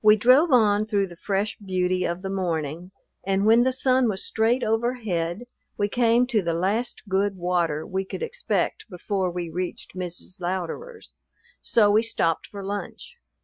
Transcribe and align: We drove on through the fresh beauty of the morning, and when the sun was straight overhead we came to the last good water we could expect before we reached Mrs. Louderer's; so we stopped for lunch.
We 0.03 0.15
drove 0.15 0.51
on 0.51 0.87
through 0.87 1.05
the 1.05 1.15
fresh 1.15 1.57
beauty 1.59 2.05
of 2.05 2.23
the 2.23 2.29
morning, 2.31 2.89
and 3.23 3.45
when 3.45 3.61
the 3.61 3.71
sun 3.71 4.09
was 4.09 4.25
straight 4.25 4.63
overhead 4.63 5.45
we 5.77 5.89
came 5.89 6.25
to 6.25 6.41
the 6.41 6.55
last 6.55 7.03
good 7.07 7.35
water 7.37 7.85
we 7.85 8.03
could 8.03 8.23
expect 8.23 8.89
before 8.89 9.29
we 9.29 9.51
reached 9.51 9.95
Mrs. 9.95 10.41
Louderer's; 10.41 11.13
so 11.61 11.91
we 11.91 12.01
stopped 12.01 12.47
for 12.47 12.63
lunch. 12.65 13.15